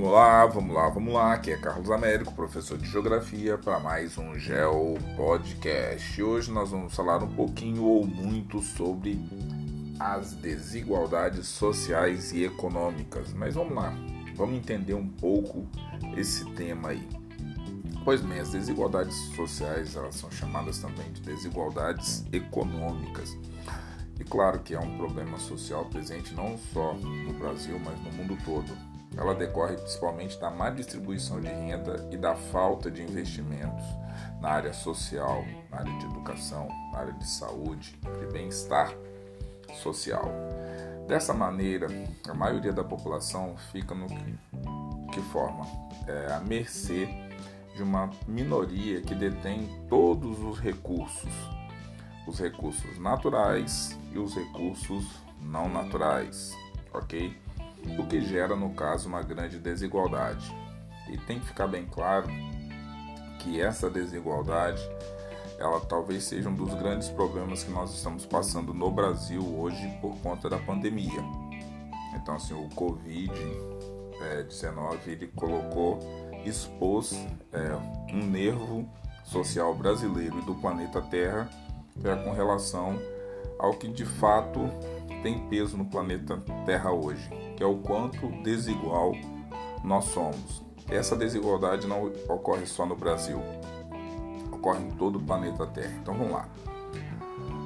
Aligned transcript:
Vamos 0.00 0.14
lá, 0.14 0.46
vamos 0.46 0.74
lá, 0.74 0.88
vamos 0.88 1.12
lá. 1.12 1.34
Aqui 1.34 1.50
é 1.50 1.58
Carlos 1.58 1.90
Américo, 1.90 2.32
professor 2.32 2.78
de 2.78 2.88
Geografia, 2.88 3.58
para 3.58 3.78
mais 3.78 4.16
um 4.16 4.34
Geo 4.34 4.96
Podcast. 5.14 6.22
Hoje 6.22 6.50
nós 6.50 6.70
vamos 6.70 6.94
falar 6.94 7.22
um 7.22 7.28
pouquinho 7.28 7.84
ou 7.84 8.06
muito 8.06 8.62
sobre 8.62 9.20
as 9.98 10.32
desigualdades 10.32 11.48
sociais 11.48 12.32
e 12.32 12.44
econômicas. 12.44 13.34
Mas 13.34 13.56
vamos 13.56 13.74
lá, 13.74 13.92
vamos 14.34 14.56
entender 14.56 14.94
um 14.94 15.06
pouco 15.06 15.66
esse 16.16 16.46
tema 16.52 16.88
aí. 16.88 17.06
Pois 18.02 18.22
bem, 18.22 18.40
as 18.40 18.52
desigualdades 18.52 19.14
sociais 19.36 19.96
elas 19.96 20.14
são 20.14 20.30
chamadas 20.30 20.78
também 20.78 21.12
de 21.12 21.20
desigualdades 21.20 22.24
econômicas. 22.32 23.36
E 24.18 24.24
claro 24.24 24.60
que 24.60 24.74
é 24.74 24.80
um 24.80 24.96
problema 24.96 25.38
social 25.38 25.84
presente 25.84 26.32
não 26.32 26.56
só 26.72 26.94
no 26.94 27.34
Brasil, 27.34 27.78
mas 27.78 28.02
no 28.02 28.10
mundo 28.12 28.38
todo 28.46 28.89
ela 29.16 29.34
decorre 29.34 29.76
principalmente 29.76 30.38
da 30.38 30.50
má 30.50 30.70
distribuição 30.70 31.40
de 31.40 31.48
renda 31.48 32.08
e 32.10 32.16
da 32.16 32.34
falta 32.34 32.90
de 32.90 33.02
investimentos 33.02 33.84
na 34.40 34.50
área 34.50 34.72
social, 34.72 35.44
na 35.70 35.78
área 35.78 35.98
de 35.98 36.06
educação, 36.06 36.68
na 36.92 36.98
área 36.98 37.12
de 37.12 37.28
saúde, 37.28 37.98
de 38.18 38.32
bem-estar 38.32 38.94
social. 39.82 40.30
Dessa 41.06 41.34
maneira, 41.34 41.88
a 42.28 42.34
maioria 42.34 42.72
da 42.72 42.84
população 42.84 43.56
fica 43.72 43.94
no 43.94 44.06
que, 44.06 44.38
que 45.12 45.20
forma 45.32 45.66
é, 46.06 46.32
à 46.32 46.40
mercê 46.40 47.08
de 47.74 47.82
uma 47.82 48.10
minoria 48.26 49.00
que 49.00 49.14
detém 49.14 49.68
todos 49.88 50.40
os 50.40 50.58
recursos, 50.58 51.32
os 52.26 52.38
recursos 52.38 52.98
naturais 52.98 53.98
e 54.12 54.18
os 54.18 54.34
recursos 54.34 55.04
não 55.40 55.68
naturais, 55.68 56.56
ok? 56.92 57.36
O 57.98 58.06
que 58.06 58.20
gera, 58.20 58.56
no 58.56 58.70
caso, 58.70 59.08
uma 59.08 59.22
grande 59.22 59.58
desigualdade. 59.58 60.54
E 61.08 61.18
tem 61.18 61.40
que 61.40 61.46
ficar 61.46 61.66
bem 61.66 61.86
claro 61.86 62.28
que 63.40 63.60
essa 63.60 63.90
desigualdade 63.90 64.80
ela 65.60 65.78
talvez 65.80 66.24
seja 66.24 66.48
um 66.48 66.54
dos 66.54 66.74
grandes 66.74 67.10
problemas 67.10 67.62
que 67.62 67.70
nós 67.70 67.94
estamos 67.94 68.24
passando 68.24 68.72
no 68.72 68.90
Brasil 68.90 69.44
hoje 69.58 69.86
por 70.00 70.16
conta 70.18 70.48
da 70.48 70.56
pandemia. 70.56 71.22
Então, 72.14 72.36
assim, 72.36 72.54
o 72.54 72.66
Covid-19 72.70 75.06
ele 75.06 75.26
colocou, 75.28 75.98
expôs 76.46 77.12
é, 77.52 77.76
um 78.10 78.24
nervo 78.24 78.88
social 79.22 79.74
brasileiro 79.74 80.38
e 80.38 80.42
do 80.42 80.54
planeta 80.54 81.02
Terra 81.02 81.50
é, 82.02 82.16
com 82.24 82.32
relação 82.32 82.98
ao 83.58 83.74
que 83.74 83.88
de 83.88 84.06
fato 84.06 84.60
tem 85.22 85.46
peso 85.48 85.76
no 85.76 85.84
planeta 85.84 86.42
Terra 86.64 86.90
hoje, 86.90 87.28
que 87.60 87.64
é 87.64 87.66
o 87.66 87.76
quanto 87.76 88.26
desigual 88.42 89.12
nós 89.84 90.06
somos. 90.06 90.62
Essa 90.88 91.14
desigualdade 91.14 91.86
não 91.86 92.06
ocorre 92.26 92.64
só 92.64 92.86
no 92.86 92.96
Brasil, 92.96 93.38
ocorre 94.50 94.82
em 94.82 94.90
todo 94.92 95.18
o 95.18 95.22
planeta 95.22 95.66
Terra. 95.66 95.94
Então 96.00 96.16
vamos 96.16 96.32
lá. 96.32 96.48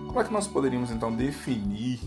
Como 0.09 0.21
é 0.21 0.25
que 0.25 0.33
nós 0.33 0.49
poderíamos 0.49 0.91
então 0.91 1.15
definir 1.15 2.01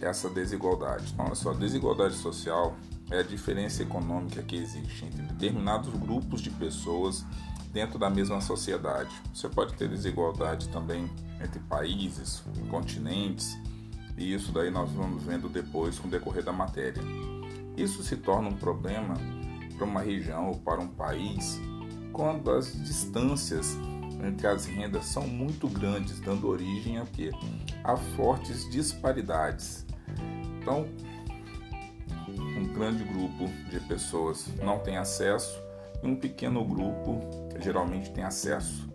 essa 0.00 0.30
desigualdade? 0.30 1.10
Então, 1.12 1.26
olha 1.26 1.34
só, 1.34 1.52
desigualdade 1.52 2.14
social 2.14 2.76
é 3.10 3.18
a 3.18 3.22
diferença 3.24 3.82
econômica 3.82 4.40
que 4.40 4.54
existe 4.54 5.04
entre 5.04 5.22
determinados 5.22 5.92
grupos 5.94 6.40
de 6.40 6.50
pessoas 6.50 7.24
dentro 7.72 7.98
da 7.98 8.08
mesma 8.08 8.40
sociedade. 8.40 9.10
Você 9.34 9.48
pode 9.48 9.74
ter 9.74 9.88
desigualdade 9.88 10.68
também 10.68 11.10
entre 11.42 11.58
países, 11.58 12.44
continentes, 12.70 13.58
e 14.16 14.32
isso 14.32 14.52
daí 14.52 14.70
nós 14.70 14.90
vamos 14.92 15.22
vendo 15.22 15.48
depois 15.48 15.98
com 15.98 16.08
o 16.08 16.10
decorrer 16.10 16.42
da 16.42 16.52
matéria. 16.52 17.02
Isso 17.76 18.02
se 18.02 18.16
torna 18.16 18.48
um 18.48 18.56
problema 18.56 19.14
para 19.76 19.84
uma 19.84 20.00
região 20.00 20.48
ou 20.48 20.56
para 20.56 20.80
um 20.80 20.88
país 20.88 21.60
quando 22.12 22.50
as 22.50 22.72
distâncias 22.72 23.76
entre 24.26 24.46
as 24.46 24.64
rendas 24.64 25.04
são 25.04 25.26
muito 25.26 25.68
grandes, 25.68 26.18
dando 26.20 26.48
origem 26.48 26.98
a 26.98 27.04
quê? 27.04 27.30
A 27.84 27.96
fortes 27.96 28.68
disparidades. 28.70 29.84
Então, 30.58 30.88
um 32.28 32.72
grande 32.72 33.04
grupo 33.04 33.46
de 33.70 33.78
pessoas 33.80 34.48
não 34.62 34.78
tem 34.78 34.96
acesso 34.96 35.62
e 36.02 36.06
um 36.06 36.16
pequeno 36.16 36.64
grupo 36.64 37.20
geralmente 37.60 38.10
tem 38.10 38.24
acesso 38.24 38.88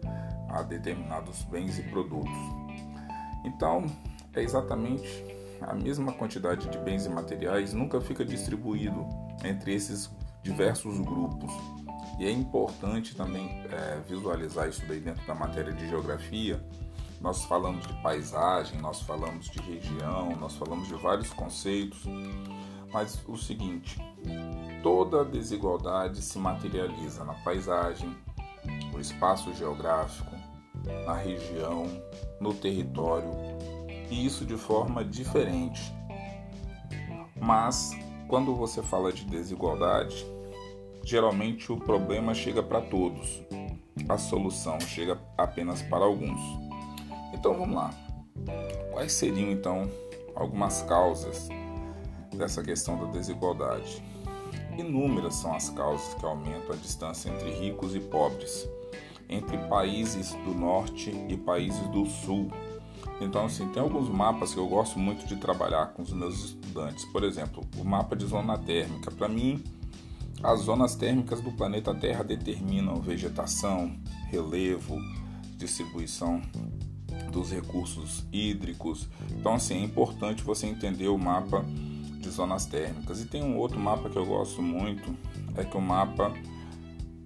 a 0.49 0.63
determinados 0.63 1.43
bens 1.43 1.77
e 1.77 1.83
produtos. 1.83 2.33
Então, 3.45 3.85
é 4.33 4.41
exatamente 4.41 5.25
a 5.61 5.75
mesma 5.75 6.11
quantidade 6.13 6.67
de 6.69 6.77
bens 6.79 7.05
e 7.05 7.09
materiais 7.09 7.73
nunca 7.73 8.01
fica 8.01 8.25
distribuído 8.25 9.07
entre 9.43 9.73
esses 9.73 10.09
diversos 10.41 10.99
grupos. 10.99 11.51
E 12.19 12.25
é 12.25 12.31
importante 12.31 13.15
também 13.15 13.47
é, 13.71 13.99
visualizar 14.07 14.67
isso 14.67 14.83
daí 14.87 14.99
dentro 14.99 15.25
da 15.25 15.35
matéria 15.35 15.71
de 15.71 15.87
geografia. 15.87 16.63
Nós 17.19 17.43
falamos 17.45 17.85
de 17.85 17.93
paisagem, 18.01 18.79
nós 18.81 19.01
falamos 19.01 19.47
de 19.49 19.59
região, 19.61 20.35
nós 20.39 20.55
falamos 20.55 20.87
de 20.87 20.95
vários 20.95 21.31
conceitos, 21.31 22.03
mas 22.91 23.21
o 23.27 23.37
seguinte: 23.37 23.99
toda 24.81 25.23
desigualdade 25.23 26.21
se 26.21 26.39
materializa 26.39 27.23
na 27.23 27.33
paisagem, 27.35 28.15
no 28.91 28.99
espaço 28.99 29.53
geográfico, 29.53 30.35
na 31.05 31.13
região, 31.13 31.85
no 32.39 32.53
território 32.53 33.50
e 34.11 34.25
isso 34.25 34.45
de 34.45 34.57
forma 34.57 35.03
diferente. 35.03 35.91
Mas 37.39 37.91
quando 38.27 38.53
você 38.53 38.83
fala 38.83 39.11
de 39.11 39.25
desigualdade, 39.25 40.25
geralmente 41.03 41.71
o 41.71 41.77
problema 41.77 42.33
chega 42.33 42.61
para 42.61 42.81
todos, 42.81 43.41
a 44.07 44.17
solução 44.17 44.79
chega 44.81 45.19
apenas 45.37 45.81
para 45.81 46.03
alguns. 46.03 46.39
Então 47.33 47.57
vamos 47.57 47.75
lá. 47.75 47.89
Quais 48.91 49.13
seriam 49.13 49.49
então 49.49 49.89
algumas 50.35 50.81
causas 50.83 51.47
dessa 52.35 52.61
questão 52.61 52.97
da 52.97 53.11
desigualdade? 53.11 54.03
Inúmeras 54.77 55.35
são 55.35 55.53
as 55.55 55.69
causas 55.69 56.13
que 56.15 56.25
aumentam 56.25 56.73
a 56.73 56.77
distância 56.77 57.29
entre 57.29 57.49
ricos 57.51 57.95
e 57.95 57.99
pobres, 57.99 58.67
entre 59.29 59.57
países 59.69 60.33
do 60.45 60.53
norte 60.53 61.11
e 61.29 61.37
países 61.37 61.87
do 61.89 62.05
sul 62.05 62.49
então, 63.19 63.45
assim, 63.45 63.67
tem 63.69 63.81
alguns 63.81 64.09
mapas 64.09 64.53
que 64.53 64.59
eu 64.59 64.67
gosto 64.67 64.97
muito 64.97 65.27
de 65.27 65.35
trabalhar 65.35 65.87
com 65.87 66.01
os 66.01 66.11
meus 66.11 66.45
estudantes. 66.45 67.05
Por 67.05 67.23
exemplo, 67.23 67.63
o 67.77 67.83
mapa 67.83 68.15
de 68.15 68.25
zona 68.25 68.57
térmica. 68.57 69.11
Para 69.11 69.27
mim, 69.27 69.63
as 70.43 70.61
zonas 70.61 70.95
térmicas 70.95 71.39
do 71.41 71.51
planeta 71.51 71.93
Terra 71.93 72.23
determinam 72.23 72.95
vegetação, 72.95 73.95
relevo, 74.29 74.97
distribuição 75.57 76.41
dos 77.31 77.51
recursos 77.51 78.25
hídricos. 78.31 79.07
Então, 79.31 79.53
assim, 79.53 79.75
é 79.75 79.83
importante 79.83 80.43
você 80.43 80.65
entender 80.65 81.07
o 81.07 81.17
mapa 81.17 81.63
de 82.19 82.29
zonas 82.29 82.65
térmicas. 82.65 83.21
E 83.21 83.25
tem 83.25 83.43
um 83.43 83.57
outro 83.57 83.79
mapa 83.79 84.09
que 84.09 84.17
eu 84.17 84.25
gosto 84.25 84.61
muito, 84.61 85.15
é 85.55 85.63
que 85.63 85.77
o 85.77 85.81
mapa 85.81 86.33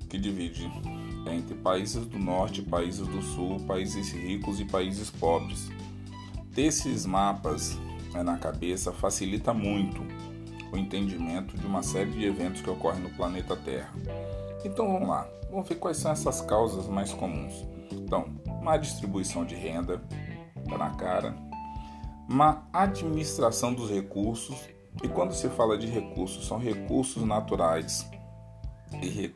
que 0.09 0.17
divide 0.17 0.69
entre 1.31 1.55
países 1.55 2.05
do 2.05 2.19
norte, 2.19 2.61
países 2.61 3.07
do 3.07 3.21
sul, 3.21 3.59
países 3.61 4.11
ricos 4.11 4.59
e 4.59 4.65
países 4.65 5.09
pobres. 5.09 5.69
Ter 6.55 6.63
esses 6.63 7.05
mapas 7.05 7.77
né, 8.13 8.23
na 8.23 8.37
cabeça 8.37 8.93
facilita 8.93 9.53
muito 9.53 10.01
o 10.71 10.77
entendimento 10.77 11.57
de 11.57 11.65
uma 11.65 11.83
série 11.83 12.11
de 12.11 12.25
eventos 12.25 12.61
que 12.61 12.69
ocorrem 12.69 13.01
no 13.01 13.09
planeta 13.09 13.55
Terra. 13.57 13.93
Então 14.63 14.91
vamos 14.91 15.09
lá, 15.09 15.27
vamos 15.51 15.67
ver 15.67 15.75
quais 15.75 15.97
são 15.97 16.11
essas 16.11 16.41
causas 16.41 16.87
mais 16.87 17.13
comuns. 17.13 17.53
Então, 17.91 18.25
má 18.63 18.77
distribuição 18.77 19.45
de 19.45 19.53
renda, 19.53 20.01
tá 20.67 20.77
na 20.77 20.91
cara, 20.91 21.35
má 22.27 22.63
administração 22.73 23.73
dos 23.73 23.91
recursos, 23.91 24.57
e 25.03 25.09
quando 25.09 25.33
se 25.33 25.49
fala 25.49 25.77
de 25.77 25.87
recursos, 25.87 26.47
são 26.47 26.57
recursos 26.57 27.21
naturais 27.23 28.09
e 29.01 29.31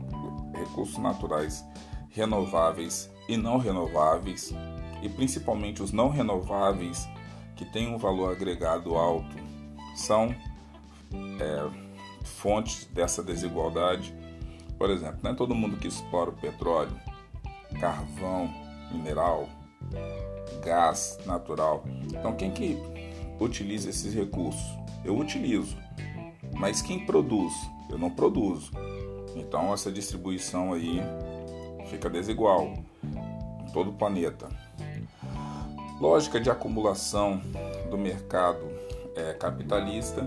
recursos 0.58 0.98
naturais 0.98 1.66
renováveis 2.10 3.12
e 3.28 3.38
não 3.38 3.58
renováveis, 3.58 4.54
e 5.02 5.10
principalmente 5.10 5.82
os 5.82 5.92
não 5.92 6.10
renováveis 6.10 7.08
que 7.56 7.66
têm 7.66 7.94
um 7.94 7.98
valor 7.98 8.32
agregado 8.32 8.96
alto, 8.96 9.36
são 9.96 10.34
é, 11.40 11.70
fontes 12.24 12.86
dessa 12.86 13.22
desigualdade. 13.22 14.14
Por 14.78 14.90
exemplo, 14.90 15.20
não 15.22 15.32
é 15.32 15.34
todo 15.34 15.54
mundo 15.54 15.78
que 15.78 15.88
explora 15.88 16.30
o 16.30 16.34
petróleo, 16.34 16.96
carvão, 17.80 18.50
mineral, 18.92 19.50
gás 20.64 21.20
natural. 21.26 21.84
Então, 22.08 22.34
quem 22.36 22.52
que 22.52 22.78
utiliza 23.40 23.90
esses 23.90 24.14
recursos? 24.14 24.78
Eu 25.04 25.18
utilizo, 25.18 25.78
mas 26.54 26.82
quem 26.82 27.06
produz? 27.06 27.54
Eu 27.90 27.98
não 27.98 28.10
produzo. 28.10 28.72
Então, 29.36 29.74
essa 29.74 29.92
distribuição 29.92 30.74
aí 30.74 31.02
fica 31.88 32.10
desigual 32.10 32.74
em 33.04 33.72
todo 33.74 33.92
o 33.92 33.94
planeta. 33.94 34.48
Lógica 36.00 36.40
de 36.40 36.50
acumulação 36.50 37.42
do 37.90 37.98
mercado 37.98 38.66
é, 39.16 39.34
capitalista, 39.34 40.26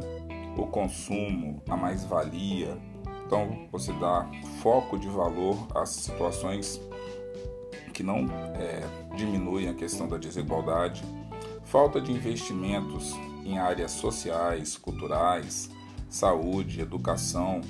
o 0.57 0.67
consumo, 0.67 1.63
a 1.69 1.77
mais-valia, 1.77 2.77
Então, 3.27 3.67
você 3.73 3.91
dá 3.95 4.31
foco 4.61 4.99
de 4.99 5.09
valor 5.09 5.57
às 5.75 5.89
situações 5.89 6.79
que 7.95 8.03
não 8.03 8.27
é, 8.55 8.83
diminuem 9.17 9.69
a 9.69 9.75
questão 9.75 10.07
da 10.07 10.19
desigualdade, 10.19 11.03
falta 11.65 11.99
de 11.99 12.13
investimentos 12.13 13.15
em 13.43 13.59
áreas 13.59 13.93
sociais, 13.93 14.77
culturais, 14.77 15.71
saúde, 16.11 16.83
educação, 16.83 17.63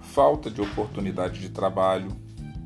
falta 0.00 0.50
de 0.50 0.62
oportunidade 0.62 1.38
de 1.40 1.50
trabalho. 1.50 2.08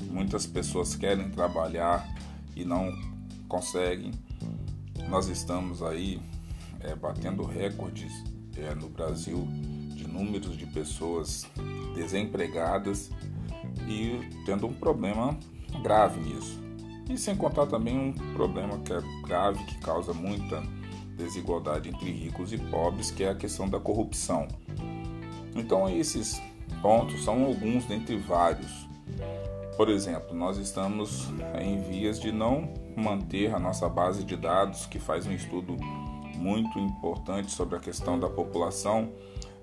Muitas 0.09 0.47
pessoas 0.47 0.95
querem 0.95 1.29
trabalhar 1.29 2.07
e 2.55 2.63
não 2.63 2.91
conseguem. 3.49 4.11
Nós 5.09 5.27
estamos 5.27 5.81
aí 5.81 6.21
é, 6.81 6.93
batendo 6.93 7.43
recordes 7.43 8.23
é, 8.55 8.75
no 8.75 8.87
Brasil 8.87 9.47
de 9.95 10.07
números 10.07 10.55
de 10.55 10.67
pessoas 10.67 11.47
desempregadas 11.95 13.09
e 13.87 14.19
tendo 14.45 14.67
um 14.67 14.73
problema 14.73 15.35
grave 15.81 16.19
nisso. 16.21 16.59
E 17.09 17.17
sem 17.17 17.35
contar 17.35 17.65
também 17.65 17.97
um 17.97 18.13
problema 18.35 18.77
que 18.79 18.93
é 18.93 19.01
grave, 19.25 19.63
que 19.65 19.79
causa 19.79 20.13
muita 20.13 20.61
desigualdade 21.17 21.89
entre 21.89 22.11
ricos 22.11 22.53
e 22.53 22.59
pobres, 22.59 23.09
que 23.09 23.23
é 23.23 23.29
a 23.29 23.35
questão 23.35 23.67
da 23.67 23.79
corrupção. 23.79 24.47
Então, 25.55 25.89
esses 25.89 26.39
pontos 26.83 27.23
são 27.23 27.45
alguns 27.45 27.83
dentre 27.85 28.15
vários. 28.15 28.87
Por 29.75 29.89
exemplo, 29.89 30.35
nós 30.35 30.57
estamos 30.57 31.27
em 31.59 31.81
vias 31.81 32.19
de 32.19 32.31
não 32.31 32.78
manter 32.99 33.53
a 33.53 33.59
nossa 33.59 33.87
base 33.87 34.23
de 34.23 34.35
dados, 34.35 34.85
que 34.85 34.99
faz 34.99 35.25
um 35.25 35.31
estudo 35.31 35.75
muito 36.35 36.77
importante 36.79 37.51
sobre 37.51 37.75
a 37.75 37.79
questão 37.79 38.19
da 38.19 38.29
população, 38.29 39.11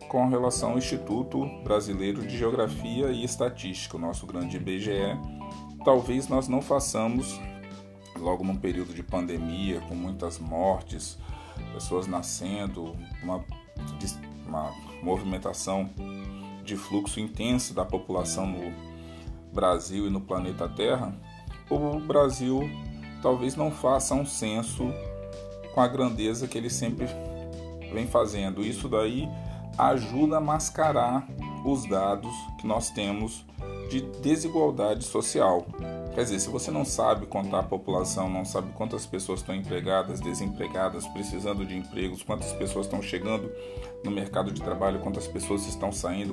com 0.08 0.28
relação 0.28 0.72
ao 0.72 0.78
Instituto 0.78 1.44
Brasileiro 1.64 2.26
de 2.26 2.36
Geografia 2.36 3.10
e 3.10 3.24
Estatística, 3.24 3.96
o 3.96 4.00
nosso 4.00 4.26
grande 4.26 4.56
IBGE, 4.56 5.18
talvez 5.84 6.28
nós 6.28 6.48
não 6.48 6.62
façamos, 6.62 7.40
logo 8.18 8.44
num 8.44 8.56
período 8.56 8.94
de 8.94 9.02
pandemia, 9.02 9.80
com 9.80 9.94
muitas 9.94 10.38
mortes, 10.38 11.18
pessoas 11.72 12.06
nascendo, 12.06 12.96
uma, 13.22 13.44
uma 14.46 14.72
movimentação 15.02 15.90
de 16.64 16.76
fluxo 16.76 17.20
intenso 17.20 17.74
da 17.74 17.84
população 17.84 18.46
no 18.46 18.72
Brasil 19.52 20.06
e 20.06 20.10
no 20.10 20.20
planeta 20.20 20.68
Terra, 20.68 21.14
o 21.70 21.98
Brasil 21.98 22.60
talvez 23.26 23.56
não 23.56 23.72
faça 23.72 24.14
um 24.14 24.24
censo 24.24 24.88
com 25.74 25.80
a 25.80 25.88
grandeza 25.88 26.46
que 26.46 26.56
ele 26.56 26.70
sempre 26.70 27.08
vem 27.92 28.06
fazendo. 28.06 28.64
Isso 28.64 28.88
daí 28.88 29.28
ajuda 29.76 30.36
a 30.36 30.40
mascarar 30.40 31.26
os 31.64 31.88
dados 31.88 32.32
que 32.56 32.68
nós 32.68 32.88
temos 32.90 33.44
de 33.90 34.00
desigualdade 34.22 35.02
social. 35.02 35.66
Quer 36.14 36.22
dizer, 36.22 36.38
se 36.38 36.48
você 36.48 36.70
não 36.70 36.84
sabe 36.84 37.26
contar 37.26 37.58
a 37.58 37.62
população, 37.64 38.30
não 38.30 38.44
sabe 38.44 38.70
quantas 38.74 39.04
pessoas 39.04 39.40
estão 39.40 39.56
empregadas, 39.56 40.20
desempregadas, 40.20 41.04
precisando 41.08 41.66
de 41.66 41.76
empregos, 41.76 42.22
quantas 42.22 42.52
pessoas 42.52 42.86
estão 42.86 43.02
chegando 43.02 43.50
no 44.04 44.10
mercado 44.12 44.52
de 44.52 44.62
trabalho, 44.62 45.00
quantas 45.00 45.26
pessoas 45.26 45.66
estão 45.66 45.90
saindo, 45.90 46.32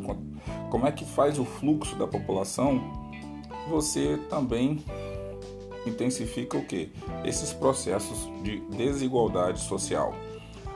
como 0.70 0.86
é 0.86 0.92
que 0.92 1.06
faz 1.06 1.40
o 1.40 1.44
fluxo 1.44 1.96
da 1.96 2.06
população, 2.06 2.80
você 3.68 4.20
também 4.30 4.84
intensifica 5.86 6.58
o 6.58 6.66
que? 6.66 6.92
Esses 7.24 7.54
processos 7.54 8.30
de 8.44 8.60
desigualdade 8.76 9.62
social. 9.62 10.16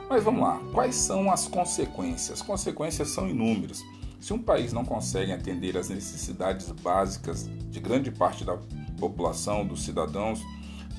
Mas 0.08 0.24
vamos 0.24 0.40
lá, 0.40 0.60
quais 0.72 0.94
são 0.94 1.30
as 1.30 1.46
consequências? 1.46 2.40
As 2.40 2.46
consequências 2.46 3.08
são 3.10 3.28
inúmeras. 3.28 3.82
Se 4.20 4.32
um 4.32 4.42
país 4.42 4.72
não 4.72 4.84
consegue 4.84 5.32
atender 5.32 5.76
às 5.76 5.88
necessidades 5.88 6.70
básicas 6.72 7.48
de 7.70 7.78
grande 7.78 8.10
parte 8.10 8.44
da 8.44 8.58
população, 8.98 9.66
dos 9.66 9.84
cidadãos, 9.84 10.40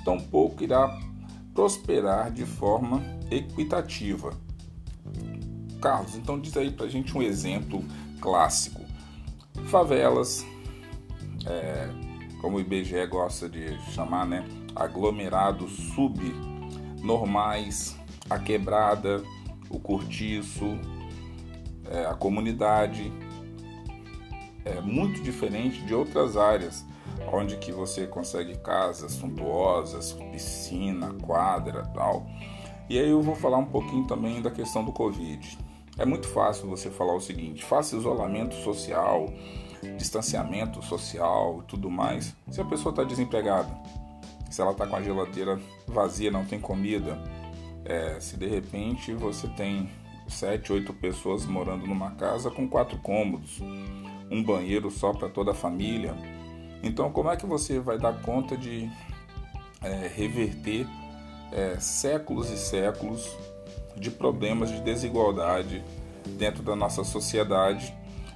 tampouco 0.06 0.64
irá 0.64 0.98
prosperar 1.54 2.32
de 2.32 2.46
forma 2.46 3.04
equitativa. 3.30 4.32
Carlos, 5.82 6.16
então 6.16 6.40
diz 6.40 6.56
aí 6.56 6.72
pra 6.72 6.88
gente 6.88 7.18
um 7.18 7.22
exemplo 7.22 7.84
clássico. 8.22 8.82
Favelas, 9.66 10.46
é, 11.46 11.90
como 12.40 12.58
o 12.58 12.60
IBGE 12.60 13.06
gosta 13.08 13.48
de 13.48 13.80
chamar, 13.92 14.26
né? 14.26 14.46
Aglomerados 14.76 15.72
subnormais, 15.94 17.98
a 18.30 18.40
quebrada, 18.40 19.24
o 19.70 19.80
cortiço, 19.80 20.80
é, 21.90 22.06
a 22.06 22.14
comunidade 22.14 23.12
é 24.66 24.82
muito 24.82 25.22
diferente 25.22 25.82
de 25.82 25.94
outras 25.94 26.38
áreas 26.38 26.86
onde 27.32 27.58
que 27.58 27.72
você 27.72 28.08
consegue 28.08 28.58
casas 28.58 29.14
suntuosas, 29.14 30.14
piscina, 30.32 31.14
quadra, 31.22 31.84
tal. 31.94 32.26
E 32.90 32.98
aí 32.98 33.10
eu 33.10 33.22
vou 33.22 33.36
falar 33.36 33.58
um 33.58 33.66
pouquinho 33.66 34.08
também 34.08 34.42
da 34.42 34.50
questão 34.50 34.84
do 34.84 34.92
Covid. 34.92 35.58
É 35.98 36.06
muito 36.06 36.28
fácil 36.28 36.68
você 36.68 36.90
falar 36.90 37.14
o 37.14 37.20
seguinte: 37.20 37.64
faça 37.64 37.96
isolamento 37.96 38.56
social, 38.56 39.28
distanciamento 39.98 40.82
social 40.82 41.62
e 41.64 41.68
tudo 41.68 41.90
mais. 41.90 42.36
Se 42.50 42.62
a 42.62 42.66
pessoa 42.66 42.92
está 42.92 43.04
desempregada, 43.04 43.70
se 44.50 44.62
ela 44.62 44.72
está 44.72 44.88
com 44.88 44.96
a 44.96 45.02
geladeira 45.02 45.60
vazia, 45.88 46.32
não 46.32 46.46
tem 46.46 46.60
comida, 46.60 47.18
é, 47.86 48.20
se 48.20 48.38
de 48.38 48.48
repente 48.48 49.14
você 49.14 49.48
tem 49.50 49.90
sete, 50.28 50.72
oito 50.72 50.94
pessoas 50.94 51.46
morando 51.46 51.88
numa 51.88 52.12
casa 52.12 52.52
com 52.52 52.68
quatro 52.68 52.98
cômodos, 53.00 53.60
um 54.30 54.44
banheiro 54.44 54.92
só 54.92 55.14
para 55.14 55.30
toda 55.30 55.52
a 55.52 55.56
família. 55.56 56.14
Então, 56.84 57.12
como 57.12 57.30
é 57.30 57.36
que 57.36 57.46
você 57.46 57.80
vai 57.80 57.98
dar 57.98 58.22
conta 58.22 58.56
de 58.56 58.90
é, 59.82 60.12
reverter 60.14 60.88
é, 61.52 61.78
séculos 61.80 62.50
e 62.50 62.58
séculos 62.58 63.36
de 63.96 64.12
problemas 64.12 64.70
de 64.70 64.82
desigualdade 64.82 65.84
dentro 66.38 66.64
da 66.64 66.76
nossa 66.76 67.04
sociedade, 67.04 67.94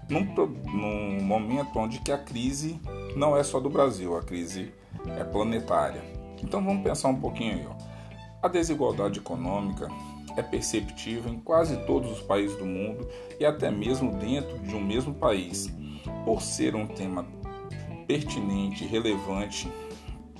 num, 0.09 0.23
num 0.45 1.23
momento 1.23 1.77
onde 1.77 2.00
que 2.00 2.11
a 2.11 2.17
crise 2.17 2.79
não 3.15 3.35
é 3.38 3.44
só 3.44 3.59
do 3.59 3.69
Brasil, 3.69 4.15
a 4.17 4.21
crise 4.21 4.73
é 5.17 5.23
planetária. 5.23 6.01
Então, 6.41 6.63
vamos 6.63 6.83
pensar 6.83 7.09
um 7.09 7.19
pouquinho 7.19 7.53
aí. 7.53 7.67
Ó. 7.67 7.73
A 8.41 8.47
desigualdade 8.47 9.19
econômica 9.19 9.88
é 10.35 10.41
perceptível 10.41 11.31
em 11.31 11.39
quase 11.39 11.77
todos 11.85 12.11
os 12.11 12.21
países 12.21 12.57
do 12.57 12.65
mundo 12.65 13.07
e 13.39 13.45
até 13.45 13.71
mesmo 13.71 14.11
dentro 14.18 14.59
de 14.59 14.75
um 14.75 14.83
mesmo 14.83 15.13
país, 15.13 15.73
por 16.25 16.42
ser 16.42 16.75
um 16.75 16.87
tema 16.87 17.25
pertinente 18.07 18.85
relevante 18.85 19.71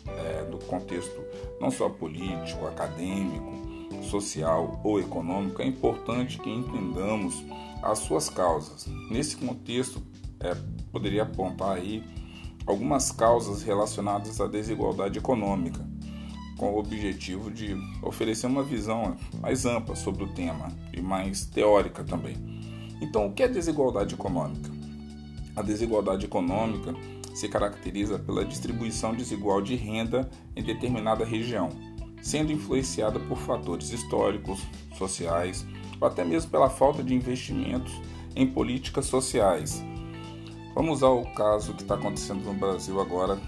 é, 0.07 0.43
do 0.45 0.57
contexto 0.65 1.21
não 1.59 1.71
só 1.71 1.88
político, 1.88 2.67
acadêmico, 2.67 3.51
social 4.03 4.79
ou 4.83 4.99
econômico, 4.99 5.61
é 5.61 5.65
importante 5.65 6.38
que 6.39 6.49
entendamos 6.49 7.43
as 7.83 7.99
suas 7.99 8.29
causas. 8.29 8.87
Nesse 9.09 9.35
contexto, 9.37 10.01
é, 10.39 10.55
poderia 10.91 11.23
apontar 11.23 11.77
aí 11.77 12.03
algumas 12.65 13.11
causas 13.11 13.61
relacionadas 13.61 14.39
à 14.39 14.47
desigualdade 14.47 15.19
econômica 15.19 15.85
com 16.57 16.73
o 16.73 16.79
objetivo 16.79 17.51
de 17.51 17.75
oferecer 18.01 18.47
uma 18.47 18.63
visão 18.63 19.17
mais 19.41 19.65
ampla 19.65 19.95
sobre 19.95 20.23
o 20.23 20.33
tema 20.33 20.71
e 20.93 21.01
mais 21.01 21.45
teórica 21.45 22.03
também. 22.03 22.35
Então, 23.01 23.27
o 23.27 23.33
que 23.33 23.43
é 23.43 23.47
desigualdade 23.47 24.13
econômica? 24.13 24.71
A 25.55 25.61
desigualdade 25.61 26.25
econômica 26.25 26.93
se 27.33 27.49
caracteriza 27.49 28.17
pela 28.19 28.45
distribuição 28.45 29.13
desigual 29.13 29.61
de 29.61 29.75
renda 29.75 30.29
em 30.55 30.63
determinada 30.63 31.25
região, 31.25 31.69
sendo 32.21 32.51
influenciada 32.51 33.19
por 33.19 33.37
fatores 33.39 33.91
históricos, 33.91 34.61
sociais 34.97 35.65
até 36.05 36.24
mesmo 36.24 36.51
pela 36.51 36.69
falta 36.69 37.03
de 37.03 37.13
investimentos 37.13 37.93
em 38.36 38.48
políticas 38.48 39.05
sociais. 39.05 39.83
Vamos 40.75 40.98
usar 40.98 41.10
o 41.10 41.25
caso 41.33 41.74
que 41.74 41.83
está 41.83 41.95
acontecendo 41.95 42.43
no 42.43 42.53
Brasil 42.53 43.00
agora 43.00 43.39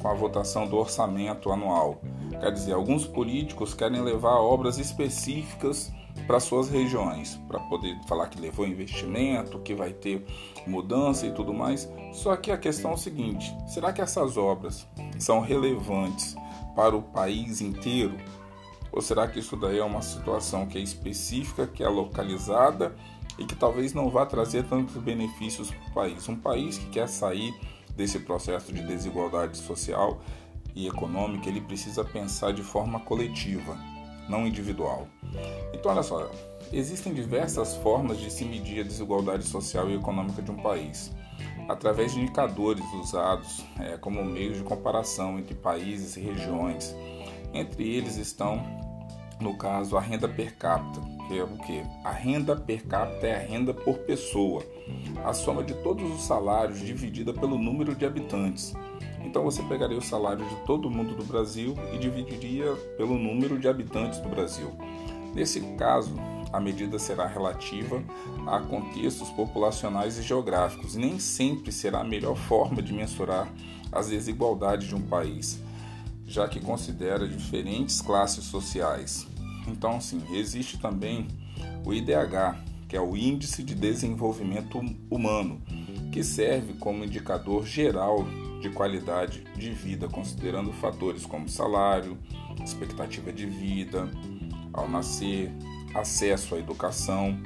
com 0.00 0.08
a 0.08 0.14
votação 0.14 0.66
do 0.66 0.76
orçamento 0.76 1.50
anual. 1.52 2.00
Quer 2.40 2.52
dizer, 2.52 2.72
alguns 2.72 3.06
políticos 3.06 3.74
querem 3.74 4.02
levar 4.02 4.34
obras 4.34 4.78
específicas 4.78 5.92
para 6.26 6.40
suas 6.40 6.68
regiões, 6.68 7.40
para 7.48 7.60
poder 7.60 7.98
falar 8.06 8.28
que 8.28 8.40
levou 8.40 8.66
investimento, 8.66 9.58
que 9.60 9.74
vai 9.74 9.92
ter 9.92 10.24
mudança 10.66 11.26
e 11.26 11.32
tudo 11.32 11.52
mais. 11.52 11.90
Só 12.12 12.36
que 12.36 12.50
a 12.50 12.58
questão 12.58 12.92
é 12.92 12.94
o 12.94 12.98
seguinte: 12.98 13.54
será 13.66 13.92
que 13.92 14.00
essas 14.00 14.36
obras 14.36 14.86
são 15.18 15.40
relevantes 15.40 16.36
para 16.74 16.96
o 16.96 17.02
país 17.02 17.60
inteiro? 17.60 18.16
Ou 18.94 19.02
será 19.02 19.26
que 19.26 19.40
isso 19.40 19.56
daí 19.56 19.80
é 19.80 19.84
uma 19.84 20.02
situação 20.02 20.66
que 20.66 20.78
é 20.78 20.80
específica, 20.80 21.66
que 21.66 21.82
é 21.82 21.88
localizada 21.88 22.94
e 23.36 23.44
que 23.44 23.56
talvez 23.56 23.92
não 23.92 24.08
vá 24.08 24.24
trazer 24.24 24.62
tantos 24.68 24.94
benefícios 25.02 25.68
para 25.68 25.88
o 25.88 25.92
país? 25.92 26.28
Um 26.28 26.36
país 26.36 26.78
que 26.78 26.86
quer 26.90 27.08
sair 27.08 27.52
desse 27.96 28.20
processo 28.20 28.72
de 28.72 28.86
desigualdade 28.86 29.58
social 29.58 30.22
e 30.76 30.86
econômica, 30.86 31.48
ele 31.48 31.60
precisa 31.60 32.04
pensar 32.04 32.52
de 32.52 32.62
forma 32.62 33.00
coletiva, 33.00 33.76
não 34.28 34.46
individual. 34.46 35.08
Então, 35.72 35.90
olha 35.90 36.04
só, 36.04 36.30
existem 36.72 37.12
diversas 37.12 37.74
formas 37.74 38.20
de 38.20 38.30
se 38.30 38.44
medir 38.44 38.78
a 38.80 38.84
desigualdade 38.84 39.42
social 39.42 39.90
e 39.90 39.96
econômica 39.96 40.40
de 40.40 40.52
um 40.52 40.56
país. 40.56 41.10
através 41.68 42.12
de 42.12 42.20
indicadores 42.20 42.84
usados 42.92 43.64
é, 43.80 43.96
como 43.96 44.24
meio 44.24 44.52
de 44.52 44.62
comparação 44.62 45.38
entre 45.38 45.54
países 45.54 46.16
e 46.16 46.20
regiões. 46.20 46.94
Entre 47.52 47.88
eles 47.88 48.16
estão, 48.16 48.62
no 49.44 49.54
caso, 49.58 49.98
a 49.98 50.00
renda 50.00 50.26
per 50.26 50.56
capita, 50.56 51.02
que 51.28 51.38
é 51.38 51.44
o 51.44 51.58
que? 51.58 51.82
A 52.02 52.10
renda 52.10 52.56
per 52.56 52.82
capita 52.86 53.26
é 53.26 53.34
a 53.36 53.46
renda 53.46 53.74
por 53.74 53.98
pessoa, 53.98 54.64
a 55.22 55.34
soma 55.34 55.62
de 55.62 55.74
todos 55.74 56.10
os 56.10 56.22
salários 56.22 56.80
dividida 56.80 57.30
pelo 57.30 57.58
número 57.58 57.94
de 57.94 58.06
habitantes. 58.06 58.72
Então 59.22 59.44
você 59.44 59.62
pegaria 59.64 59.98
o 59.98 60.02
salário 60.02 60.42
de 60.46 60.56
todo 60.64 60.90
mundo 60.90 61.14
do 61.14 61.24
Brasil 61.24 61.74
e 61.92 61.98
dividiria 61.98 62.72
pelo 62.96 63.18
número 63.18 63.58
de 63.58 63.68
habitantes 63.68 64.18
do 64.18 64.30
Brasil. 64.30 64.72
Nesse 65.34 65.60
caso, 65.76 66.14
a 66.50 66.58
medida 66.58 66.98
será 66.98 67.26
relativa 67.26 68.02
a 68.46 68.60
contextos 68.60 69.28
populacionais 69.28 70.16
e 70.16 70.22
geográficos, 70.22 70.94
nem 70.94 71.18
sempre 71.18 71.70
será 71.70 72.00
a 72.00 72.04
melhor 72.04 72.36
forma 72.36 72.80
de 72.80 72.94
mensurar 72.94 73.52
as 73.92 74.08
desigualdades 74.08 74.88
de 74.88 74.94
um 74.94 75.02
país, 75.02 75.60
já 76.26 76.48
que 76.48 76.60
considera 76.60 77.28
diferentes 77.28 78.00
classes 78.00 78.44
sociais. 78.44 79.33
Então, 79.66 80.00
sim, 80.00 80.22
existe 80.32 80.78
também 80.78 81.26
o 81.84 81.92
IDH, 81.92 82.58
que 82.88 82.96
é 82.96 83.00
o 83.00 83.16
Índice 83.16 83.62
de 83.62 83.74
Desenvolvimento 83.74 84.80
Humano, 85.10 85.60
que 86.12 86.22
serve 86.22 86.74
como 86.74 87.04
indicador 87.04 87.66
geral 87.66 88.24
de 88.60 88.70
qualidade 88.70 89.44
de 89.56 89.70
vida, 89.70 90.08
considerando 90.08 90.72
fatores 90.72 91.26
como 91.26 91.48
salário, 91.48 92.16
expectativa 92.62 93.32
de 93.32 93.46
vida 93.46 94.08
ao 94.72 94.88
nascer, 94.88 95.50
acesso 95.94 96.54
à 96.54 96.58
educação. 96.58 97.38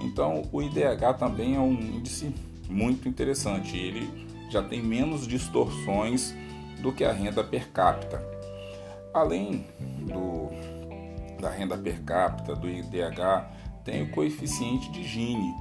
Então, 0.00 0.48
o 0.50 0.62
IDH 0.62 1.14
também 1.18 1.56
é 1.56 1.60
um 1.60 1.72
índice 1.72 2.34
muito 2.68 3.08
interessante. 3.08 3.76
Ele 3.76 4.08
já 4.50 4.62
tem 4.62 4.82
menos 4.82 5.26
distorções 5.26 6.34
do 6.80 6.92
que 6.92 7.04
a 7.04 7.12
renda 7.12 7.44
per 7.44 7.70
capita. 7.70 8.20
Além 9.14 9.66
do, 10.00 10.48
da 11.42 11.50
renda 11.50 11.76
per 11.76 12.02
capita, 12.04 12.54
do 12.54 12.70
IDH, 12.70 13.50
tem 13.84 14.04
o 14.04 14.10
coeficiente 14.12 14.90
de 14.92 15.02
Gini, 15.02 15.52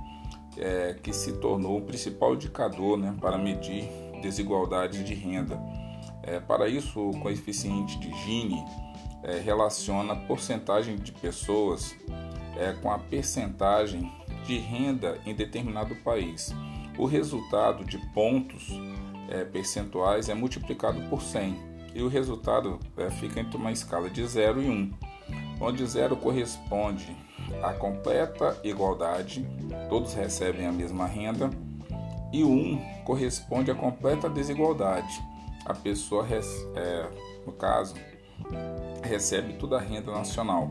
é, 0.55 0.93
que 1.01 1.11
se 1.11 1.33
tornou 1.39 1.79
o 1.79 1.81
principal 1.81 2.35
indicador 2.35 2.97
né, 2.97 3.15
para 3.19 3.35
medir 3.35 3.89
desigualdade 4.21 5.03
de 5.03 5.15
renda. 5.15 5.59
É, 6.21 6.39
para 6.39 6.69
isso, 6.69 7.09
o 7.09 7.19
coeficiente 7.19 7.97
de 7.97 8.13
Gini 8.19 8.63
é, 9.23 9.39
relaciona 9.39 10.13
a 10.13 10.15
porcentagem 10.15 10.97
de 10.97 11.11
pessoas 11.11 11.95
é, 12.55 12.73
com 12.73 12.91
a 12.91 12.99
percentagem 12.99 14.11
de 14.45 14.59
renda 14.59 15.19
em 15.25 15.33
determinado 15.33 15.95
país. 15.95 16.53
O 16.95 17.05
resultado 17.05 17.83
de 17.83 17.97
pontos 18.13 18.69
é, 19.29 19.43
percentuais 19.45 20.29
é 20.29 20.35
multiplicado 20.35 21.01
por 21.09 21.23
100 21.23 21.71
e 21.95 22.03
o 22.03 22.07
resultado 22.07 22.79
é, 22.97 23.09
fica 23.09 23.39
entre 23.39 23.57
uma 23.57 23.71
escala 23.71 24.09
de 24.09 24.25
0 24.25 24.61
e 24.61 24.69
1, 24.69 24.91
onde 25.61 25.85
0 25.85 26.17
corresponde 26.17 27.15
à 27.61 27.73
completa 27.73 28.59
igualdade, 28.63 29.47
todos 29.87 30.13
recebem 30.13 30.65
a 30.65 30.71
mesma 30.71 31.05
renda, 31.05 31.49
e 32.33 32.43
1 32.43 33.03
corresponde 33.05 33.69
à 33.69 33.75
completa 33.75 34.29
desigualdade. 34.29 35.21
A 35.65 35.73
pessoa, 35.73 36.25
é, 36.75 37.07
no 37.45 37.51
caso, 37.53 37.93
recebe 39.03 39.53
toda 39.53 39.77
a 39.77 39.81
renda 39.81 40.11
nacional. 40.11 40.67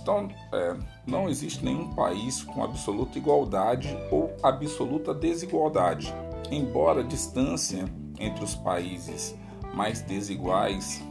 Então, 0.00 0.28
é, 0.52 0.76
não 1.06 1.28
existe 1.28 1.64
nenhum 1.64 1.90
país 1.94 2.42
com 2.42 2.64
absoluta 2.64 3.16
igualdade 3.16 3.96
ou 4.10 4.34
absoluta 4.42 5.14
desigualdade, 5.14 6.12
embora 6.50 7.00
a 7.00 7.04
distância 7.04 7.84
entre 8.18 8.44
os 8.44 8.54
países 8.54 9.34
mais 9.74 10.00
desiguais 10.02 11.02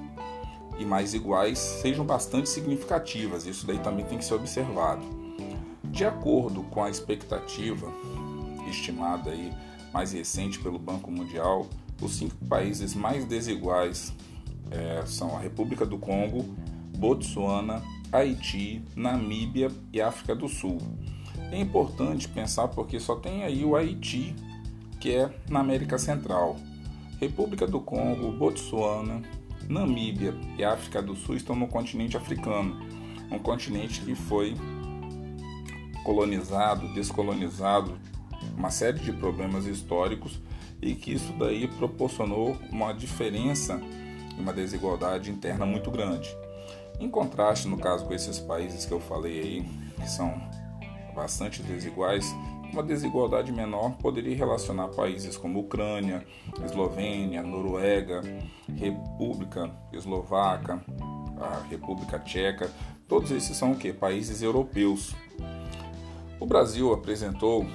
e 0.77 0.85
mais 0.85 1.13
iguais 1.13 1.59
sejam 1.59 2.05
bastante 2.05 2.49
significativas. 2.49 3.45
Isso 3.45 3.65
daí 3.65 3.79
também 3.79 4.05
tem 4.05 4.17
que 4.17 4.25
ser 4.25 4.35
observado. 4.35 5.03
De 5.83 6.05
acordo 6.05 6.63
com 6.63 6.83
a 6.83 6.89
expectativa 6.89 7.87
estimada 8.67 9.31
aí 9.31 9.53
mais 9.93 10.11
recente 10.11 10.59
pelo 10.59 10.79
Banco 10.79 11.11
Mundial, 11.11 11.67
os 12.01 12.15
cinco 12.15 12.35
países 12.45 12.95
mais 12.95 13.25
desiguais 13.25 14.13
é, 14.71 15.05
são 15.05 15.35
a 15.35 15.39
República 15.39 15.85
do 15.85 15.97
Congo, 15.97 16.43
Botsuana, 16.97 17.81
Haiti, 18.11 18.83
Namíbia 18.95 19.71
e 19.91 20.01
África 20.01 20.35
do 20.35 20.47
Sul. 20.47 20.77
É 21.51 21.59
importante 21.59 22.27
pensar 22.27 22.67
porque 22.69 22.99
só 22.99 23.15
tem 23.15 23.43
aí 23.43 23.63
o 23.63 23.75
Haiti, 23.75 24.35
que 24.99 25.13
é 25.13 25.29
na 25.49 25.59
América 25.59 25.97
Central. 25.97 26.57
República 27.19 27.67
do 27.67 27.79
Congo, 27.79 28.31
Botsuana, 28.31 29.21
Namíbia 29.69 30.33
e 30.57 30.63
África 30.63 31.01
do 31.01 31.15
Sul 31.15 31.35
estão 31.35 31.55
no 31.55 31.67
continente 31.67 32.17
africano, 32.17 32.79
um 33.31 33.39
continente 33.39 34.01
que 34.01 34.15
foi 34.15 34.55
colonizado, 36.03 36.93
descolonizado, 36.93 37.97
uma 38.57 38.69
série 38.69 38.99
de 38.99 39.11
problemas 39.11 39.65
históricos 39.65 40.39
e 40.81 40.93
que 40.93 41.13
isso 41.13 41.33
daí 41.39 41.67
proporcionou 41.67 42.57
uma 42.71 42.93
diferença 42.93 43.81
e 44.37 44.41
uma 44.41 44.53
desigualdade 44.53 45.31
interna 45.31 45.65
muito 45.65 45.89
grande. 45.89 46.35
Em 46.99 47.09
contraste, 47.09 47.67
no 47.67 47.77
caso 47.77 48.05
com 48.05 48.13
esses 48.13 48.39
países 48.39 48.85
que 48.85 48.91
eu 48.91 48.99
falei 48.99 49.39
aí, 49.39 49.65
que 49.95 50.09
são 50.09 50.33
bastante 51.15 51.61
desiguais, 51.61 52.33
uma 52.73 52.83
desigualdade 52.83 53.51
menor 53.51 53.91
poderia 53.97 54.35
relacionar 54.35 54.87
países 54.87 55.37
como 55.37 55.59
Ucrânia, 55.59 56.25
Eslovênia, 56.65 57.43
Noruega, 57.43 58.21
República 58.75 59.69
Eslovaca, 59.93 60.83
a 61.39 61.59
República 61.69 62.17
Tcheca, 62.19 62.71
todos 63.07 63.29
esses 63.29 63.55
são 63.55 63.73
o 63.73 63.75
que? 63.75 63.93
Países 63.93 64.41
europeus. 64.41 65.13
O 66.39 66.47
Brasil 66.47 66.91
apresentou 66.91 67.67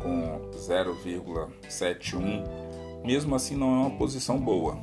com 0.00 0.50
0,71. 0.52 2.44
Mesmo 3.04 3.34
assim, 3.34 3.56
não 3.56 3.68
é 3.68 3.86
uma 3.86 3.98
posição 3.98 4.38
boa, 4.38 4.78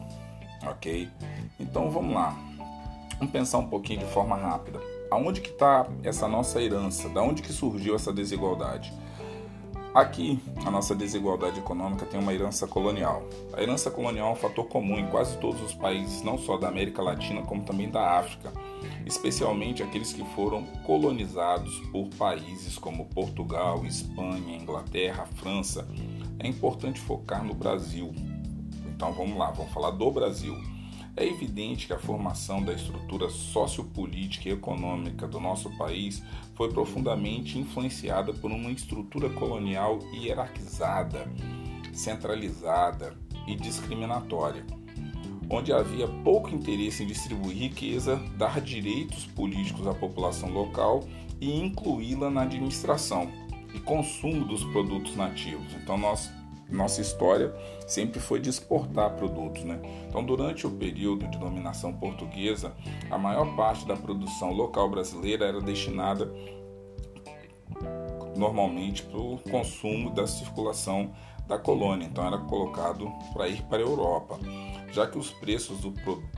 ok? 0.63 1.09
Então, 1.59 1.89
vamos 1.89 2.13
lá. 2.13 2.37
Vamos 3.17 3.31
pensar 3.31 3.57
um 3.57 3.67
pouquinho 3.67 3.99
de 3.99 4.05
forma 4.05 4.35
rápida. 4.35 4.79
Aonde 5.09 5.41
que 5.41 5.49
está 5.49 5.87
essa 6.03 6.27
nossa 6.27 6.61
herança? 6.61 7.09
Da 7.09 7.21
onde 7.21 7.41
que 7.41 7.51
surgiu 7.51 7.95
essa 7.95 8.13
desigualdade? 8.13 8.93
Aqui, 9.97 10.39
a 10.63 10.69
nossa 10.69 10.93
desigualdade 10.93 11.57
econômica 11.57 12.05
tem 12.05 12.19
uma 12.19 12.31
herança 12.31 12.67
colonial. 12.67 13.27
A 13.51 13.63
herança 13.63 13.89
colonial 13.89 14.29
é 14.29 14.31
um 14.33 14.35
fator 14.35 14.65
comum 14.65 14.99
em 14.99 15.07
quase 15.07 15.35
todos 15.39 15.59
os 15.59 15.73
países, 15.73 16.21
não 16.21 16.37
só 16.37 16.55
da 16.55 16.67
América 16.67 17.01
Latina, 17.01 17.41
como 17.41 17.63
também 17.63 17.89
da 17.89 18.19
África, 18.19 18.53
especialmente 19.07 19.81
aqueles 19.81 20.13
que 20.13 20.23
foram 20.35 20.65
colonizados 20.85 21.79
por 21.91 22.09
países 22.09 22.77
como 22.77 23.05
Portugal, 23.05 23.83
Espanha, 23.87 24.55
Inglaterra, 24.55 25.25
França. 25.37 25.87
É 26.37 26.47
importante 26.47 26.99
focar 26.99 27.43
no 27.43 27.55
Brasil. 27.55 28.13
Então 28.85 29.11
vamos 29.13 29.35
lá, 29.35 29.49
vamos 29.49 29.73
falar 29.73 29.89
do 29.89 30.11
Brasil. 30.11 30.55
É 31.19 31.25
evidente 31.25 31.87
que 31.87 31.93
a 31.93 31.97
formação 31.97 32.61
da 32.61 32.71
estrutura 32.71 33.27
sociopolítica 33.27 34.49
e 34.49 34.51
econômica 34.51 35.27
do 35.27 35.39
nosso 35.39 35.75
país 35.75 36.21
foi 36.53 36.71
profundamente 36.71 37.57
influenciada 37.57 38.31
por 38.33 38.51
uma 38.51 38.69
estrutura 38.69 39.27
colonial 39.27 39.97
hierarquizada, 40.13 41.27
centralizada 41.91 43.17
e 43.47 43.55
discriminatória, 43.55 44.63
onde 45.49 45.73
havia 45.73 46.07
pouco 46.07 46.53
interesse 46.53 47.01
em 47.03 47.07
distribuir 47.07 47.57
riqueza, 47.57 48.17
dar 48.37 48.61
direitos 48.61 49.25
políticos 49.25 49.87
à 49.87 49.95
população 49.95 50.51
local 50.51 51.03
e 51.41 51.51
incluí-la 51.51 52.29
na 52.29 52.43
administração 52.43 53.27
e 53.73 53.79
consumo 53.79 54.45
dos 54.45 54.63
produtos 54.65 55.15
nativos. 55.15 55.73
Então 55.81 55.97
nós 55.97 56.31
nossa 56.69 57.01
história 57.01 57.53
sempre 57.87 58.19
foi 58.19 58.39
de 58.39 58.49
exportar 58.49 59.15
produtos. 59.15 59.63
Né? 59.63 59.79
Então, 60.07 60.23
durante 60.23 60.67
o 60.67 60.71
período 60.71 61.27
de 61.27 61.37
dominação 61.37 61.93
portuguesa, 61.93 62.73
a 63.09 63.17
maior 63.17 63.55
parte 63.55 63.85
da 63.85 63.95
produção 63.95 64.51
local 64.51 64.89
brasileira 64.89 65.45
era 65.45 65.61
destinada 65.61 66.31
normalmente 68.35 69.03
para 69.03 69.17
o 69.17 69.39
consumo 69.49 70.11
da 70.11 70.27
circulação 70.27 71.11
da 71.47 71.57
colônia, 71.57 72.05
então 72.05 72.27
era 72.27 72.37
colocado 72.37 73.09
para 73.33 73.47
ir 73.47 73.61
para 73.63 73.77
a 73.77 73.81
Europa. 73.81 74.37
Já 74.91 75.07
que 75.07 75.17
os 75.17 75.31
preços 75.31 75.79
do, 75.79 75.91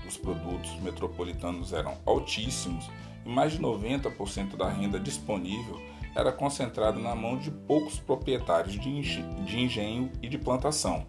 dos 0.03 0.17
produtos 0.17 0.71
metropolitanos 0.81 1.73
eram 1.73 1.97
altíssimos, 2.05 2.89
e 3.25 3.29
mais 3.29 3.53
de 3.53 3.59
90% 3.59 4.55
da 4.55 4.69
renda 4.69 4.99
disponível 4.99 5.79
era 6.15 6.31
concentrada 6.31 6.99
na 6.99 7.15
mão 7.15 7.37
de 7.37 7.51
poucos 7.51 7.99
proprietários 7.99 8.73
de 8.73 8.89
engenho 8.89 10.11
e 10.21 10.27
de 10.27 10.37
plantação. 10.37 11.05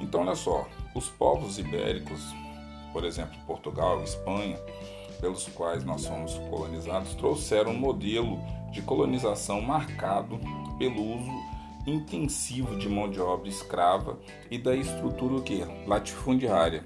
Então, 0.00 0.20
olha 0.20 0.34
só, 0.34 0.66
os 0.94 1.08
povos 1.08 1.58
ibéricos, 1.58 2.22
por 2.92 3.04
exemplo, 3.04 3.36
Portugal, 3.46 4.02
Espanha, 4.02 4.58
pelos 5.20 5.46
quais 5.48 5.84
nós 5.84 6.06
fomos 6.06 6.34
colonizados, 6.50 7.14
trouxeram 7.14 7.72
um 7.72 7.78
modelo 7.78 8.38
de 8.72 8.82
colonização 8.82 9.60
marcado 9.60 10.38
pelo 10.78 11.02
uso 11.02 11.56
intensivo 11.86 12.76
de 12.76 12.88
mão 12.88 13.08
de 13.08 13.20
obra 13.20 13.48
escrava 13.48 14.18
e 14.50 14.58
da 14.58 14.74
estrutura 14.74 15.40
que 15.42 15.64
latifundiária, 15.86 16.84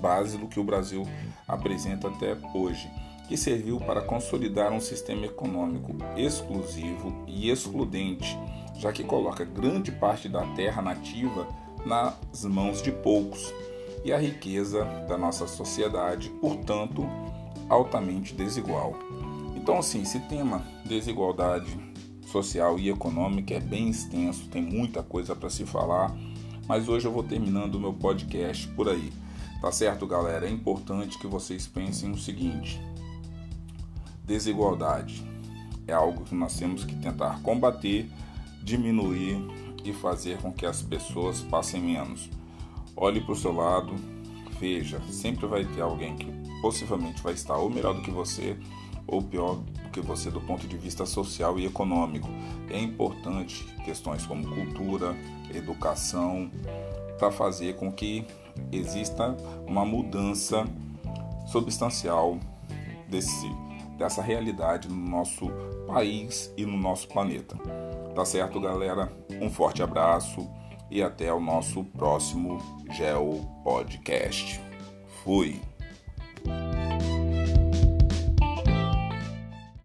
base 0.00 0.38
do 0.38 0.46
que 0.46 0.60
o 0.60 0.64
Brasil 0.64 1.02
apresenta 1.46 2.08
até 2.08 2.36
hoje, 2.54 2.88
que 3.32 3.36
serviu 3.38 3.80
para 3.80 4.02
consolidar 4.02 4.70
um 4.72 4.80
sistema 4.80 5.24
econômico 5.24 5.96
exclusivo 6.18 7.24
e 7.26 7.48
excludente, 7.48 8.38
já 8.76 8.92
que 8.92 9.02
coloca 9.02 9.42
grande 9.42 9.90
parte 9.90 10.28
da 10.28 10.44
terra 10.48 10.82
nativa 10.82 11.48
nas 11.86 12.44
mãos 12.44 12.82
de 12.82 12.92
poucos 12.92 13.50
e 14.04 14.12
a 14.12 14.18
riqueza 14.18 14.84
da 15.08 15.16
nossa 15.16 15.46
sociedade, 15.46 16.28
portanto, 16.42 17.08
altamente 17.70 18.34
desigual. 18.34 18.98
Então, 19.56 19.78
assim, 19.78 20.02
esse 20.02 20.20
tema 20.20 20.62
desigualdade 20.84 21.74
social 22.26 22.78
e 22.78 22.90
econômica 22.90 23.54
é 23.54 23.60
bem 23.60 23.88
extenso, 23.88 24.46
tem 24.50 24.60
muita 24.60 25.02
coisa 25.02 25.34
para 25.34 25.48
se 25.48 25.64
falar, 25.64 26.14
mas 26.68 26.86
hoje 26.86 27.08
eu 27.08 27.12
vou 27.12 27.22
terminando 27.22 27.76
o 27.76 27.80
meu 27.80 27.94
podcast 27.94 28.68
por 28.68 28.90
aí. 28.90 29.10
Tá 29.62 29.72
certo, 29.72 30.06
galera? 30.06 30.46
É 30.46 30.50
importante 30.50 31.18
que 31.18 31.26
vocês 31.26 31.66
pensem 31.66 32.10
o 32.10 32.18
seguinte: 32.18 32.78
desigualdade 34.24 35.32
é 35.86 35.92
algo 35.92 36.24
que 36.24 36.34
nós 36.34 36.56
temos 36.56 36.84
que 36.84 36.94
tentar 36.96 37.40
combater, 37.42 38.10
diminuir 38.62 39.36
e 39.84 39.92
fazer 39.92 40.38
com 40.38 40.52
que 40.52 40.64
as 40.64 40.80
pessoas 40.80 41.40
passem 41.42 41.82
menos. 41.82 42.30
Olhe 42.96 43.20
para 43.20 43.32
o 43.32 43.36
seu 43.36 43.52
lado, 43.52 43.94
veja, 44.60 45.00
sempre 45.10 45.46
vai 45.46 45.64
ter 45.64 45.80
alguém 45.80 46.16
que 46.16 46.30
possivelmente 46.60 47.22
vai 47.22 47.32
estar 47.32 47.56
ou 47.56 47.68
melhor 47.68 47.94
do 47.94 48.02
que 48.02 48.10
você 48.10 48.56
ou 49.06 49.20
pior 49.20 49.56
do 49.56 49.90
que 49.90 50.00
você 50.00 50.30
do 50.30 50.40
ponto 50.40 50.66
de 50.66 50.76
vista 50.76 51.04
social 51.04 51.58
e 51.58 51.66
econômico. 51.66 52.28
É 52.70 52.78
importante 52.78 53.64
questões 53.84 54.24
como 54.24 54.46
cultura, 54.54 55.16
educação, 55.52 56.50
para 57.18 57.30
fazer 57.30 57.76
com 57.76 57.90
que 57.90 58.24
exista 58.70 59.36
uma 59.66 59.84
mudança 59.84 60.64
substancial 61.46 62.38
desse, 63.08 63.50
dessa 64.02 64.20
realidade 64.20 64.88
no 64.88 64.96
nosso 64.96 65.48
país 65.86 66.52
e 66.56 66.66
no 66.66 66.76
nosso 66.76 67.06
planeta. 67.08 67.56
Tá 68.14 68.24
certo, 68.24 68.60
galera? 68.60 69.12
Um 69.40 69.48
forte 69.48 69.82
abraço 69.82 70.50
e 70.90 71.00
até 71.02 71.32
o 71.32 71.40
nosso 71.40 71.84
próximo 71.84 72.58
Geo 72.90 73.48
Podcast. 73.62 74.60
Fui! 75.22 75.71